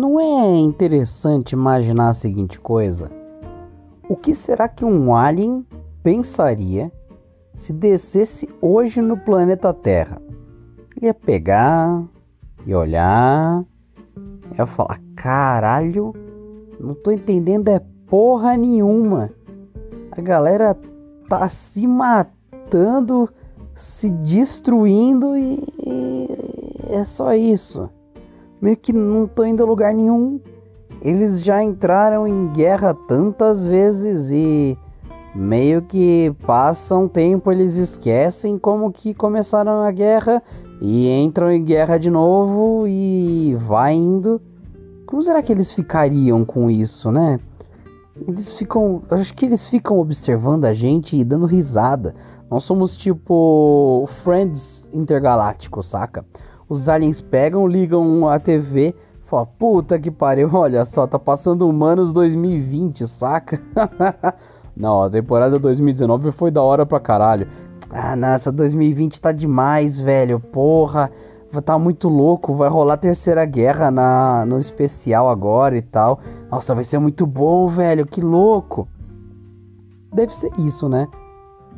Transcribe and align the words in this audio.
não 0.00 0.18
é 0.18 0.56
interessante 0.56 1.52
imaginar 1.52 2.08
a 2.08 2.14
seguinte 2.14 2.58
coisa? 2.58 3.10
O 4.08 4.16
que 4.16 4.34
será 4.34 4.66
que 4.66 4.82
um 4.82 5.14
alien 5.14 5.64
pensaria 6.02 6.90
se 7.54 7.74
descesse 7.74 8.48
hoje 8.62 9.02
no 9.02 9.18
planeta 9.18 9.74
Terra? 9.74 10.20
Ele 10.96 11.06
ia 11.06 11.14
pegar 11.14 12.02
e 12.64 12.74
olhar, 12.74 13.62
ia 14.56 14.64
falar: 14.64 14.98
caralho, 15.14 16.14
não 16.80 16.94
tô 16.94 17.10
entendendo 17.10 17.68
é 17.68 17.78
porra 18.06 18.56
nenhuma. 18.56 19.30
A 20.12 20.20
galera 20.22 20.74
tá 21.28 21.46
se 21.46 21.86
matando, 21.86 23.28
se 23.74 24.10
destruindo 24.12 25.36
e 25.36 26.26
é 26.88 27.04
só 27.04 27.34
isso. 27.34 27.88
Meio 28.60 28.76
que 28.76 28.92
não 28.92 29.26
tô 29.26 29.44
indo 29.44 29.62
a 29.62 29.66
lugar 29.66 29.94
nenhum. 29.94 30.40
Eles 31.02 31.42
já 31.42 31.62
entraram 31.62 32.26
em 32.26 32.48
guerra 32.52 32.92
tantas 32.92 33.66
vezes 33.66 34.30
e 34.30 34.78
meio 35.34 35.82
que 35.82 36.34
passa 36.46 36.96
um 36.96 37.08
tempo 37.08 37.50
eles 37.52 37.76
esquecem 37.76 38.58
como 38.58 38.90
que 38.90 39.14
começaram 39.14 39.80
a 39.80 39.90
guerra 39.90 40.42
e 40.80 41.08
entram 41.08 41.50
em 41.50 41.64
guerra 41.64 41.98
de 41.98 42.10
novo 42.10 42.86
e 42.86 43.54
vai 43.58 43.94
indo. 43.94 44.40
Como 45.06 45.22
será 45.22 45.42
que 45.42 45.52
eles 45.52 45.72
ficariam 45.72 46.44
com 46.44 46.70
isso, 46.70 47.10
né? 47.10 47.38
Eles 48.26 48.52
ficam. 48.58 49.02
Acho 49.10 49.34
que 49.34 49.46
eles 49.46 49.68
ficam 49.68 49.98
observando 49.98 50.66
a 50.66 50.72
gente 50.72 51.16
e 51.16 51.24
dando 51.24 51.46
risada. 51.46 52.14
Nós 52.50 52.64
somos 52.64 52.96
tipo. 52.96 54.06
Friends 54.22 54.90
intergalácticos, 54.92 55.86
saca? 55.86 56.24
Os 56.70 56.88
aliens 56.88 57.20
pegam, 57.20 57.66
ligam 57.66 58.28
a 58.28 58.38
TV, 58.38 58.94
falam: 59.20 59.48
Puta 59.58 59.98
que 59.98 60.08
pariu, 60.08 60.48
olha 60.54 60.84
só, 60.84 61.04
tá 61.04 61.18
passando 61.18 61.68
Humanos 61.68 62.12
2020, 62.12 63.08
saca? 63.08 63.60
Não, 64.76 65.02
a 65.02 65.10
temporada 65.10 65.58
2019 65.58 66.30
foi 66.30 66.52
da 66.52 66.62
hora 66.62 66.86
pra 66.86 67.00
caralho. 67.00 67.48
Ah, 67.90 68.14
nossa, 68.14 68.52
2020 68.52 69.20
tá 69.20 69.32
demais, 69.32 69.98
velho. 69.98 70.38
Porra, 70.38 71.10
tá 71.64 71.76
muito 71.76 72.08
louco. 72.08 72.54
Vai 72.54 72.68
rolar 72.68 72.96
terceira 72.96 73.44
guerra 73.44 73.90
na, 73.90 74.46
no 74.46 74.56
especial 74.56 75.28
agora 75.28 75.76
e 75.76 75.82
tal. 75.82 76.20
Nossa, 76.48 76.72
vai 76.72 76.84
ser 76.84 77.00
muito 77.00 77.26
bom, 77.26 77.68
velho. 77.68 78.06
Que 78.06 78.20
louco. 78.20 78.86
Deve 80.14 80.34
ser 80.34 80.52
isso, 80.60 80.88
né? 80.88 81.08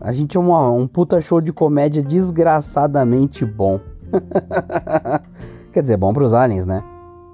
A 0.00 0.12
gente 0.12 0.36
é 0.36 0.40
uma, 0.40 0.70
um 0.70 0.86
puta 0.86 1.20
show 1.20 1.40
de 1.40 1.52
comédia 1.52 2.02
desgraçadamente 2.02 3.44
bom. 3.44 3.80
Quer 5.72 5.82
dizer, 5.82 5.96
bom 5.96 6.12
pros 6.12 6.34
aliens, 6.34 6.66
né? 6.66 6.82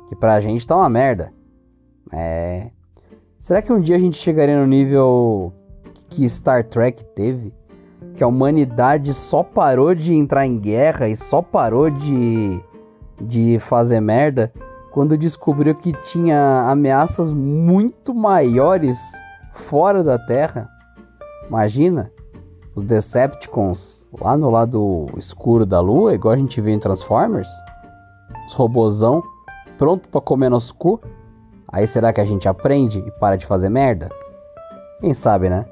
Que 0.09 0.17
pra 0.17 0.41
gente 0.41 0.67
tá 0.67 0.77
uma 0.77 0.89
merda. 0.89 1.33
É. 2.13 2.71
Será 3.39 3.63
que 3.63 3.73
um 3.73 3.81
dia 3.81 3.97
a 3.97 3.99
gente 3.99 4.17
chegaria 4.17 4.59
no 4.61 4.67
nível 4.67 5.53
que 6.09 6.29
Star 6.29 6.65
Trek 6.65 7.05
teve? 7.15 7.55
Que 8.15 8.23
a 8.23 8.27
humanidade 8.27 9.15
só 9.15 9.43
parou 9.43 9.95
de 9.95 10.15
entrar 10.15 10.47
em 10.47 10.59
guerra 10.59 11.09
e 11.09 11.17
só 11.17 11.41
parou 11.41 11.91
de, 11.91 12.61
de 13.21 13.59
fazer 13.59 14.01
merda 14.01 14.53
quando 14.93 15.17
descobriu 15.17 15.75
que 15.75 15.93
tinha 15.93 16.67
ameaças 16.69 17.33
muito 17.33 18.15
maiores 18.15 18.99
fora 19.53 20.05
da 20.05 20.19
Terra? 20.19 20.69
Imagina 21.49 22.13
os 22.75 22.83
Decepticons 22.85 24.07
lá 24.21 24.37
no 24.37 24.51
lado 24.51 25.09
escuro 25.17 25.67
da 25.67 25.81
Lua, 25.81 26.15
igual 26.15 26.35
a 26.35 26.39
gente 26.39 26.61
vê 26.61 26.73
em 26.73 26.79
Transformers? 26.79 27.49
Os 28.47 28.55
robozão 28.55 29.23
pronto 29.77 30.09
para 30.09 30.21
comer 30.21 30.49
nosso 30.49 30.75
cu? 30.75 31.01
Aí 31.69 31.87
será 31.87 32.13
que 32.13 32.21
a 32.21 32.25
gente 32.25 32.49
aprende 32.49 32.99
e 32.99 33.11
para 33.13 33.37
de 33.37 33.47
fazer 33.47 33.69
merda? 33.69 34.11
Quem 35.01 35.15
sabe, 35.15 35.49
né? 35.49 35.67